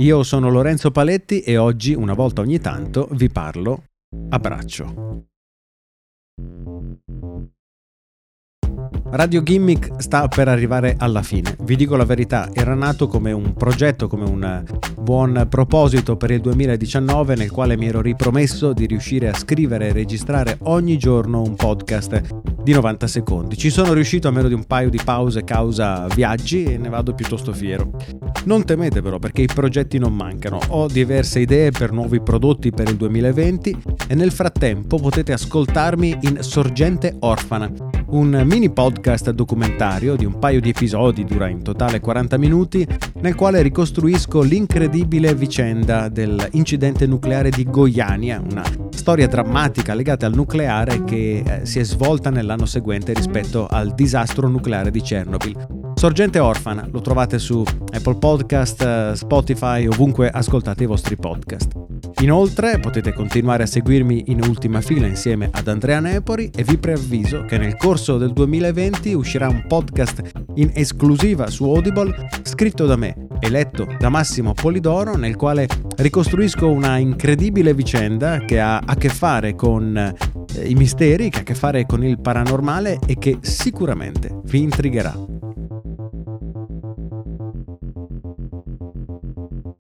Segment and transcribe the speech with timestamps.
[0.00, 3.84] Io sono Lorenzo Paletti e oggi, una volta ogni tanto, vi parlo
[4.30, 5.26] a braccio.
[9.12, 11.56] Radio Gimmick sta per arrivare alla fine.
[11.62, 14.62] Vi dico la verità, era nato come un progetto, come un
[15.00, 19.92] buon proposito per il 2019 nel quale mi ero ripromesso di riuscire a scrivere e
[19.92, 22.22] registrare ogni giorno un podcast
[22.62, 23.56] di 90 secondi.
[23.56, 27.12] Ci sono riuscito a meno di un paio di pause causa viaggi e ne vado
[27.12, 27.90] piuttosto fiero.
[28.44, 30.60] Non temete però perché i progetti non mancano.
[30.68, 36.38] Ho diverse idee per nuovi prodotti per il 2020 e nel frattempo potete ascoltarmi in
[36.42, 37.70] Sorgente Orfana,
[38.10, 42.86] un mini podcast documentario di un paio di episodi, dura in totale 40 minuti,
[43.20, 51.04] nel quale ricostruisco l'incredibile vicenda dell'incidente nucleare di Goiania, una storia drammatica legata al nucleare
[51.04, 55.79] che eh, si è svolta nell'anno seguente rispetto al disastro nucleare di Chernobyl.
[56.00, 61.72] Sorgente Orfana, lo trovate su Apple Podcast, eh, Spotify, ovunque ascoltate i vostri podcast.
[62.22, 67.44] Inoltre potete continuare a seguirmi in ultima fila insieme ad Andrea Nepori e vi preavviso
[67.44, 70.22] che nel corso del 2020 uscirà un podcast
[70.54, 76.66] in esclusiva su Audible scritto da me e letto da Massimo Polidoro nel quale ricostruisco
[76.66, 81.44] una incredibile vicenda che ha a che fare con eh, i misteri, che ha a
[81.44, 85.39] che fare con il paranormale e che sicuramente vi intrigherà.